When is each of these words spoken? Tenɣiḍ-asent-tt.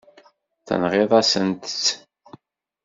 Tenɣiḍ-asent-tt. 0.67 1.85